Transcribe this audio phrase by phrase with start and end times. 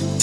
[0.00, 0.22] Thank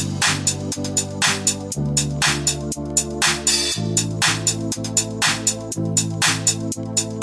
[6.99, 7.16] you.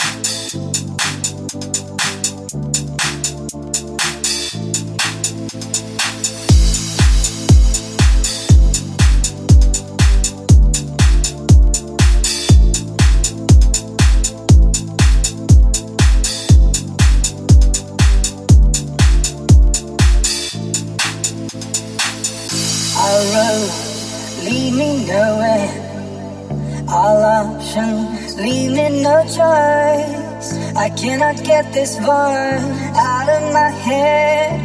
[31.75, 32.63] This one
[32.97, 34.64] out of my head.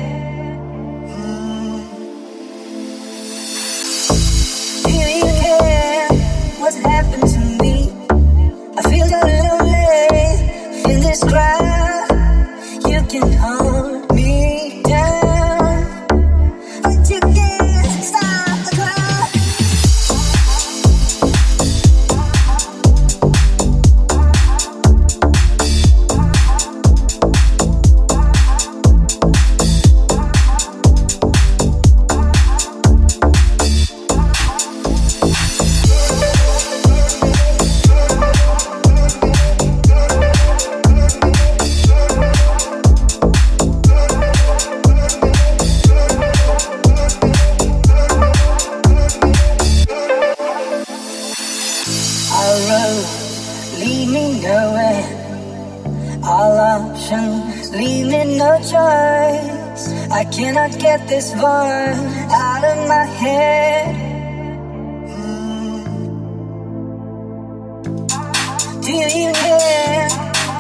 [68.90, 70.10] Do you care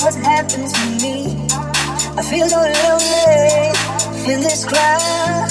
[0.02, 1.33] what's happened to me?
[2.16, 5.49] I feel so lonely in this crowd.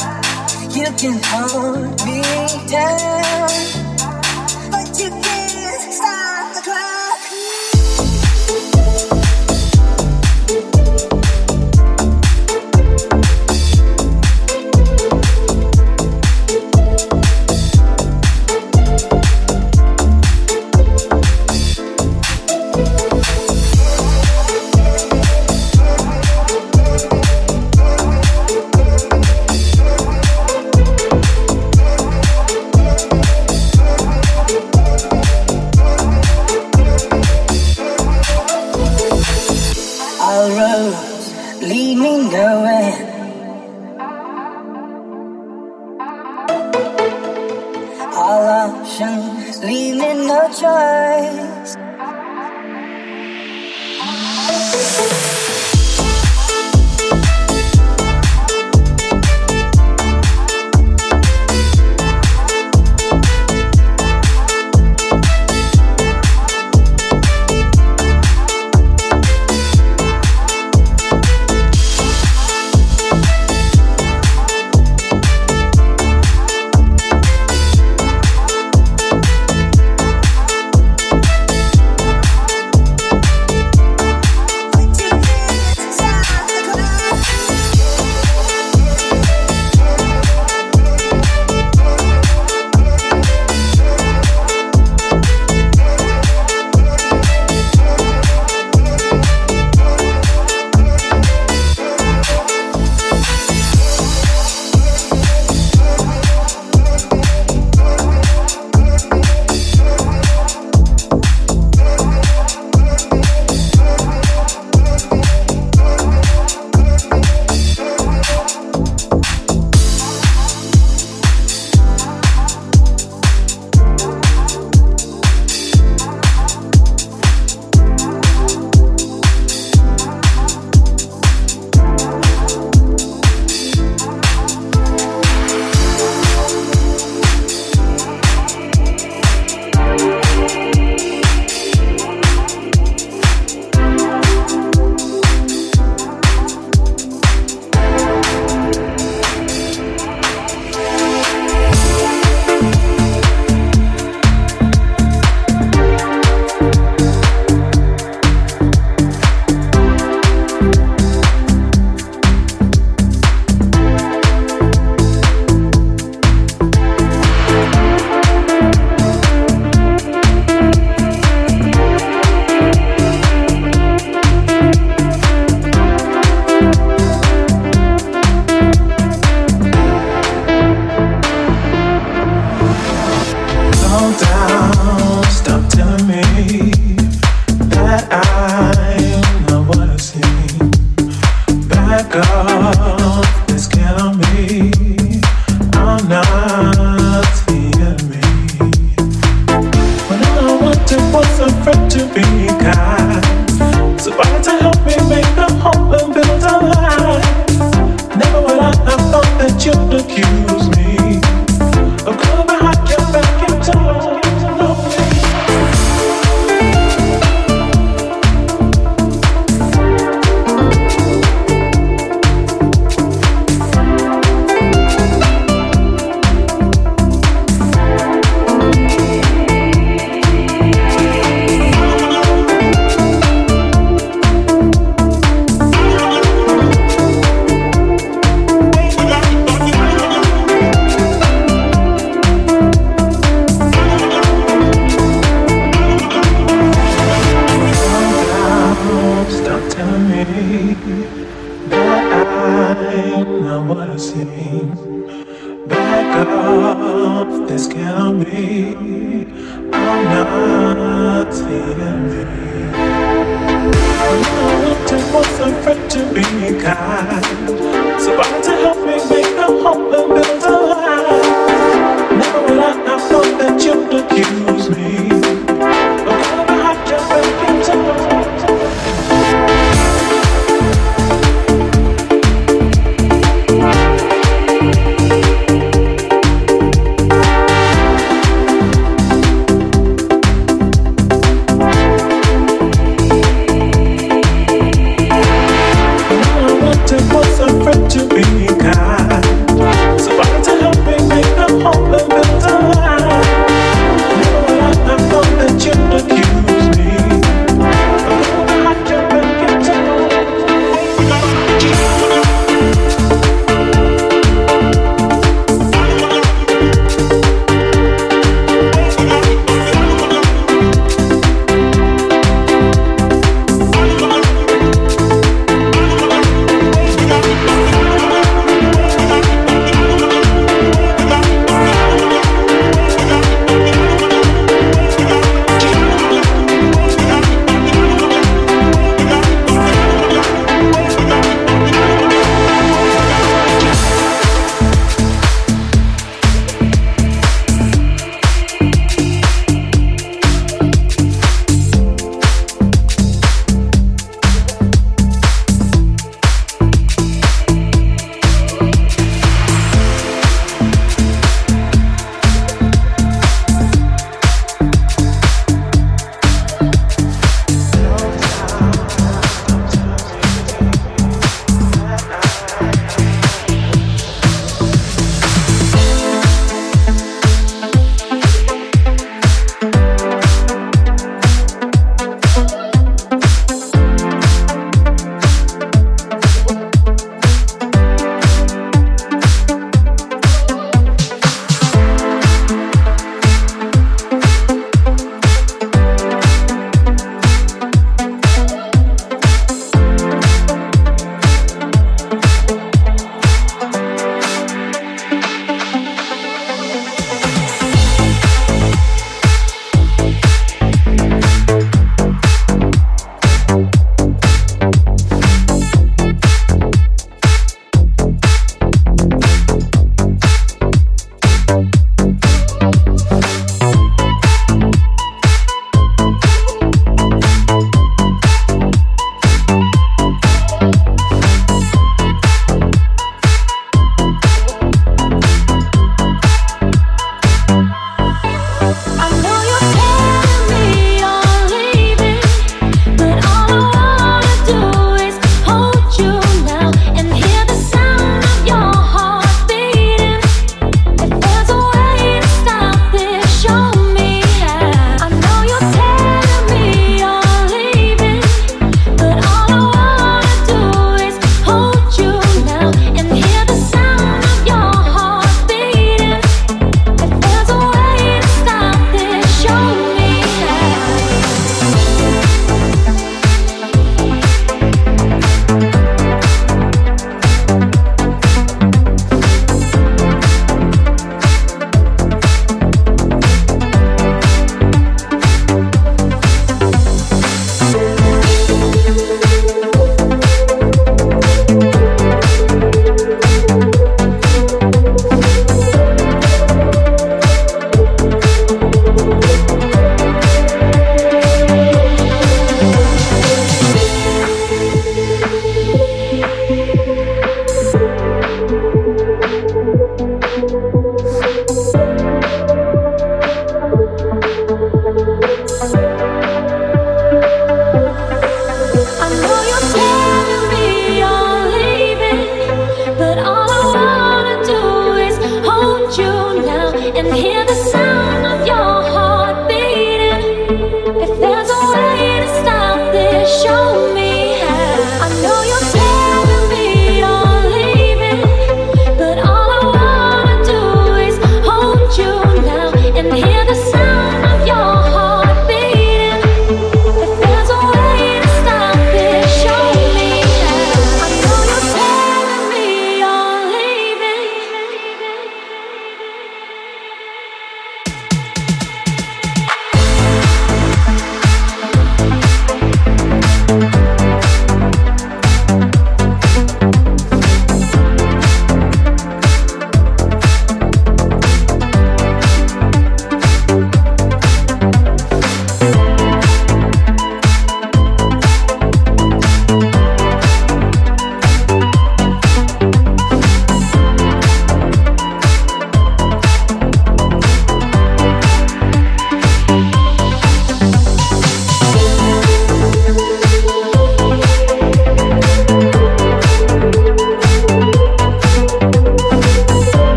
[0.77, 2.23] You can hold me
[2.71, 3.51] down,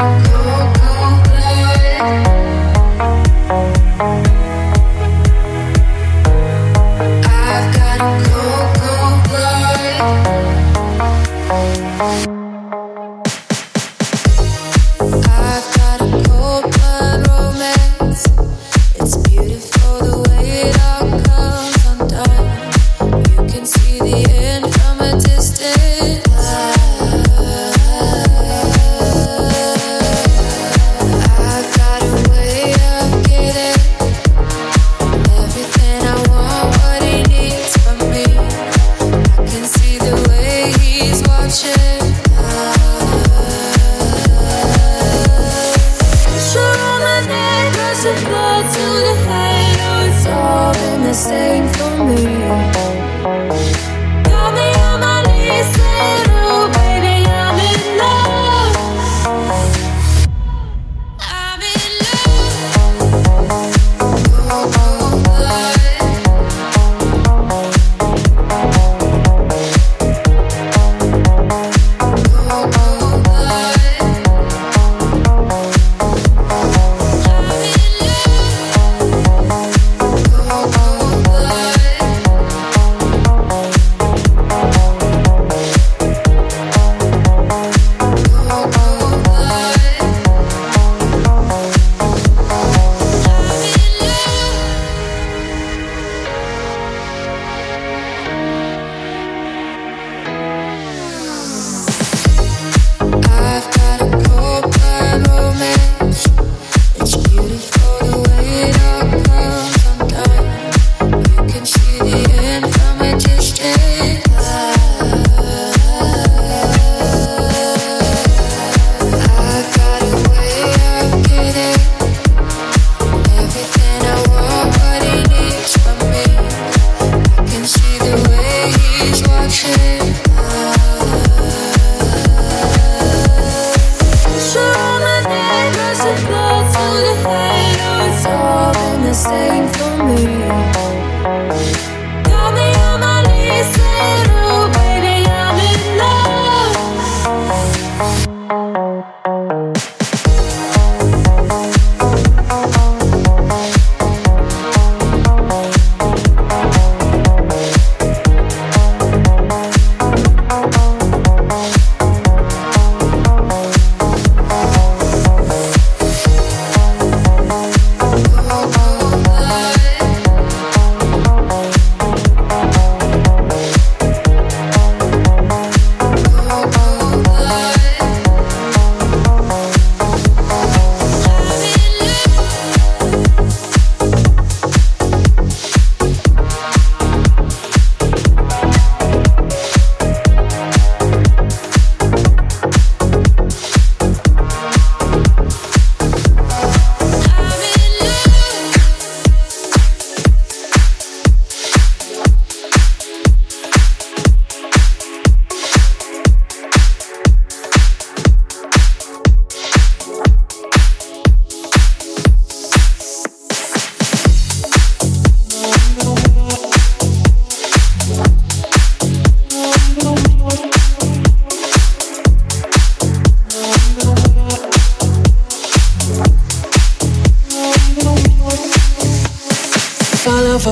[0.00, 0.29] Bye.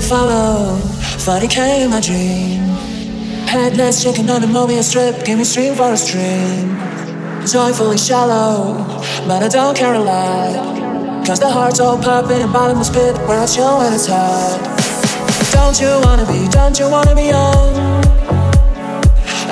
[0.00, 2.62] 40k in my dream.
[3.46, 6.78] Headless chicken on a Mobius strip, give me stream for a stream.
[7.46, 8.74] Joyfully shallow,
[9.26, 11.26] but I don't care a lot.
[11.26, 14.60] Cause the heart's all popping in bottomless pit where I chill when it's hot.
[15.52, 18.04] Don't you wanna be, don't you wanna be on?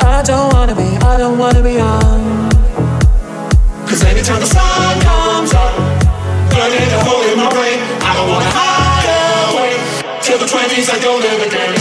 [0.01, 2.49] I don't wanna be, I don't wanna be young.
[3.89, 5.75] Cause anytime the sun comes up,
[6.51, 8.66] burning a hole in my brain, I don't wanna hide
[10.37, 11.75] Till the 20s, I don't live again.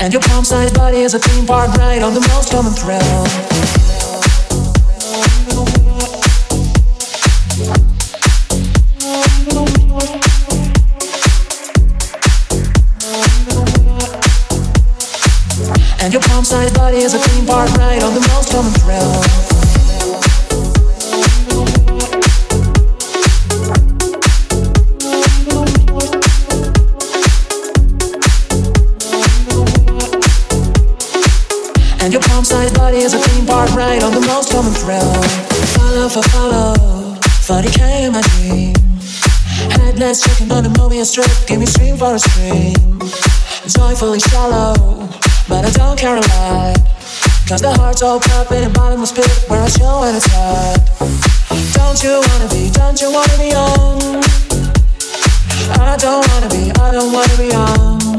[0.00, 3.79] And your palm-sized body is a theme park ride on the most common thrill.
[16.52, 18.72] Oversized body is a theme park ride on the most common
[32.00, 35.22] and your palm sized body is a theme park ride on the most common thrill.
[35.78, 36.74] Follow for follow,
[37.46, 38.74] 40k in my dream.
[39.70, 42.74] Headless checking on a Mobius strip, give me stream for a stream.
[43.68, 44.74] Joyfully shallow,
[45.50, 46.78] but I don't care a lot.
[47.48, 50.78] Cause the heart's all popping and bottomless pit where I show when it's hot.
[51.74, 54.22] Don't you wanna be, don't you wanna be on?
[55.74, 58.09] I don't wanna be, I don't wanna be on.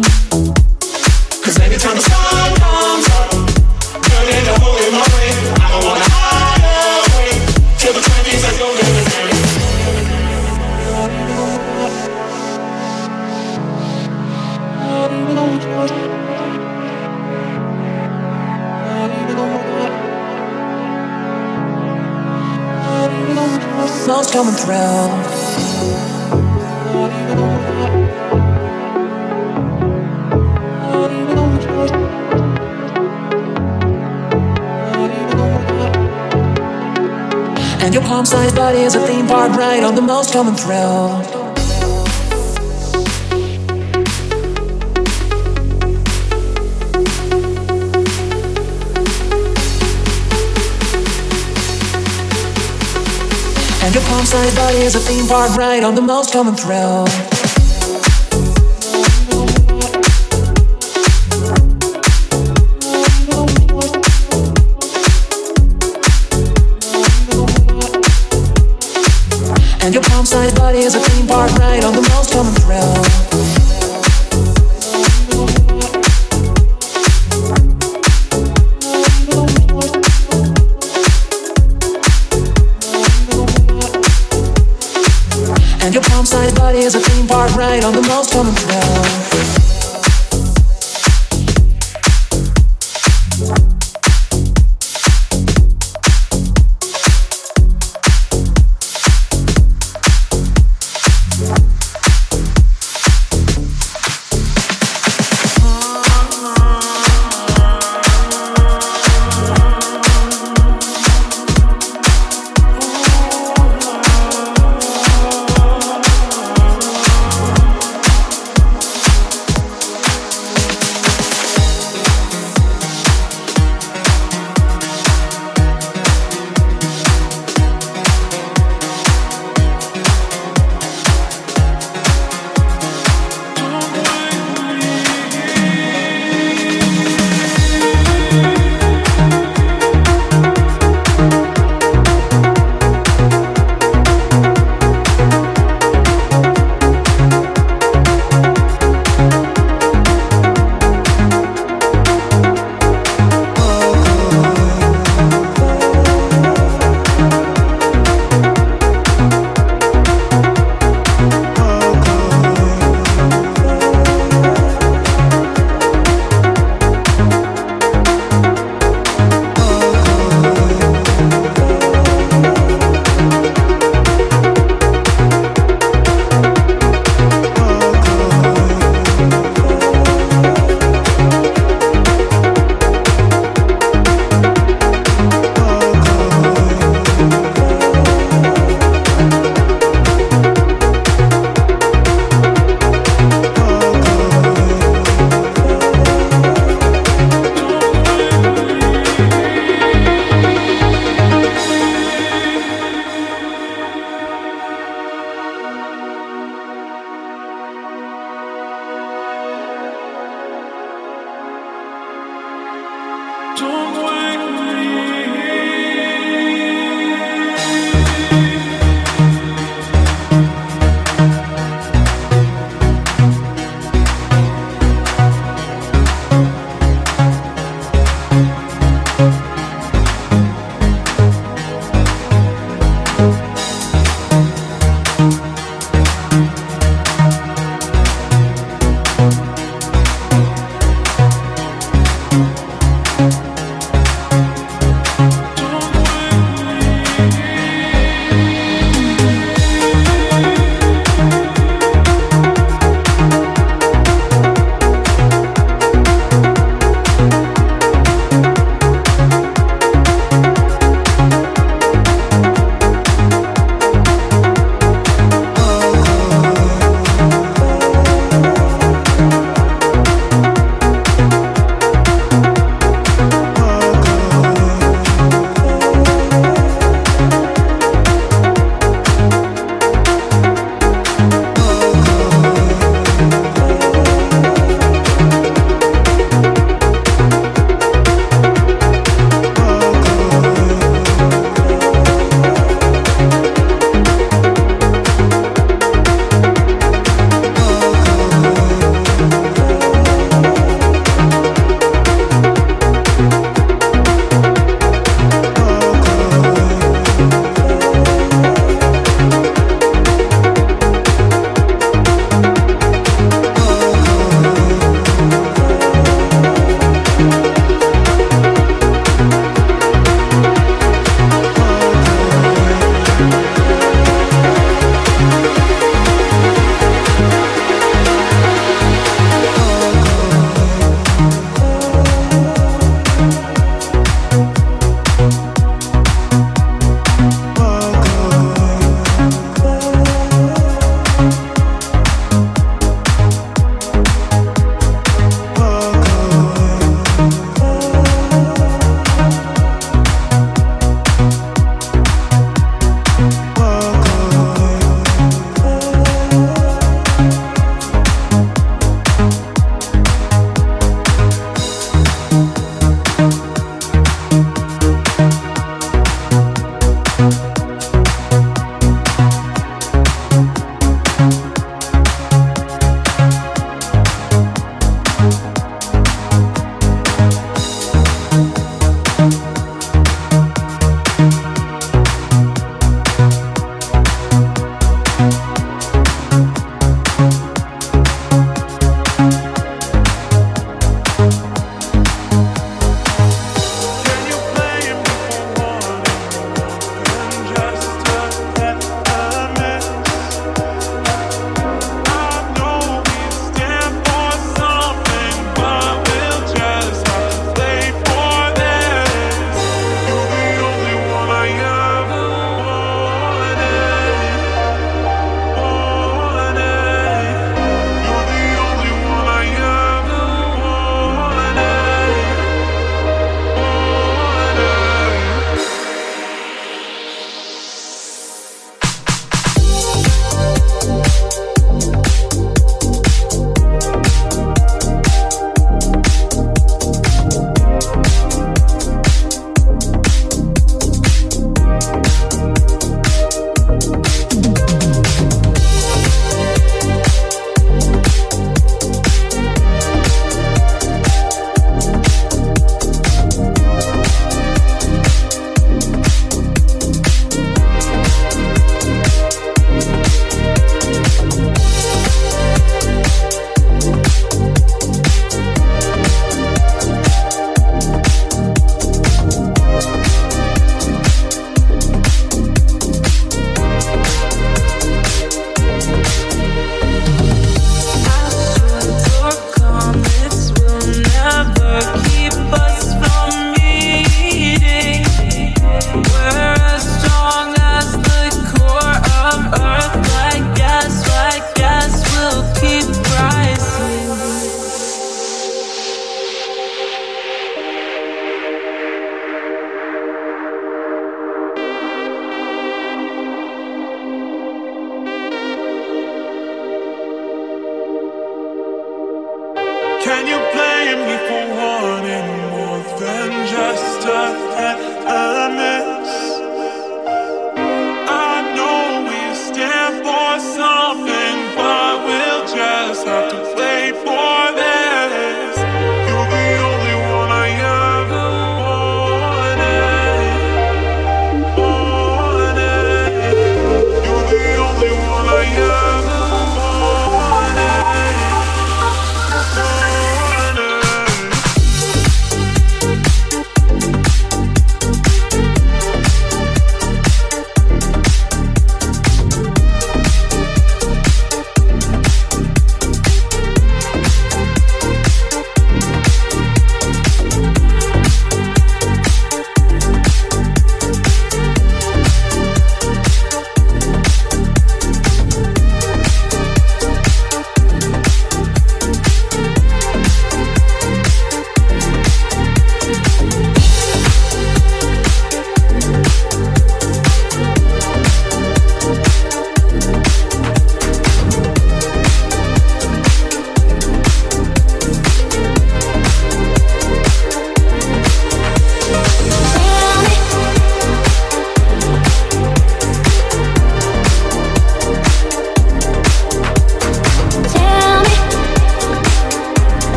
[38.72, 41.10] What is a theme park ride on the most common thrill?
[53.84, 57.31] And your palm-sized body is a theme park ride on the most common thrill.
[69.84, 73.02] And your palm-sized body is a theme park ride on the most common thrill.
[85.84, 88.81] And your palm-sized body is a theme park ride on the most common thrill.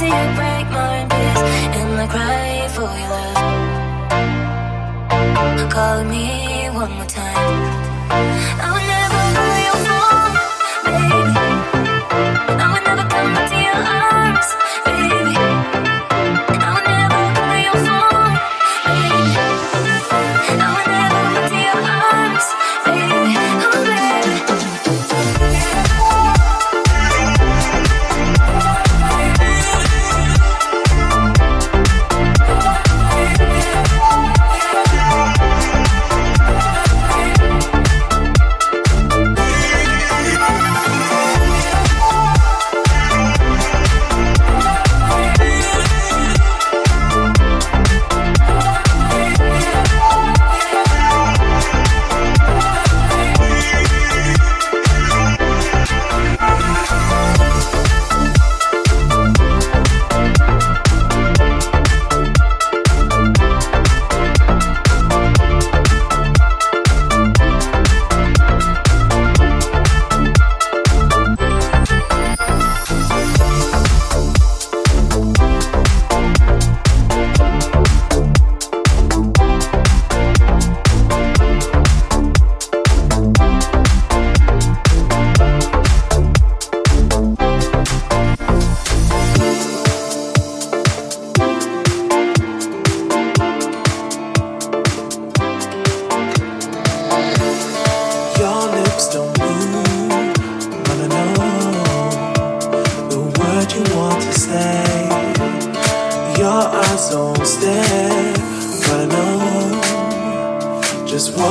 [0.00, 3.60] do you break my cry for your love?
[5.70, 7.29] Call me one more time.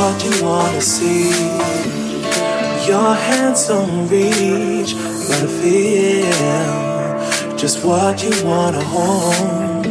[0.10, 1.30] what you wanna see.
[2.88, 4.96] Your hands don't reach,
[5.28, 9.86] but I feel just what you wanna hold.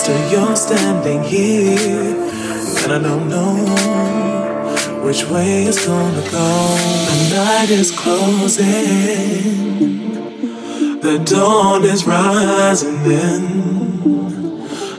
[0.00, 2.16] Still, you're standing here,
[2.82, 3.54] and I don't know
[5.06, 6.50] which way it's gonna go.
[7.10, 8.66] The night is closing,
[11.00, 12.98] the dawn is rising.
[13.08, 13.42] Then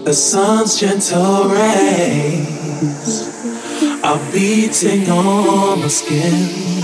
[0.05, 2.55] the sun's gentle rays
[4.31, 6.74] beating on my skin.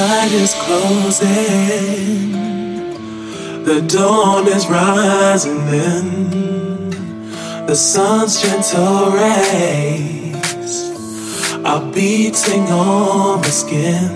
[0.00, 2.32] night is closing,
[3.64, 6.90] the dawn is rising in,
[7.66, 10.78] the sun's gentle rays
[11.66, 14.10] are beating on my skin,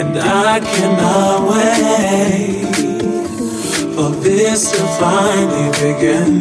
[0.00, 2.74] and I cannot wait
[3.96, 6.32] for this to finally begin.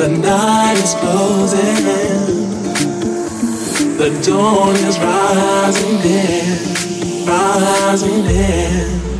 [0.00, 2.31] The night is closing.
[4.02, 9.11] The dawn is rising there, rising there.